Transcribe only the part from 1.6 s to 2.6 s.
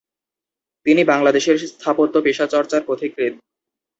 স্থাপত্য পেশা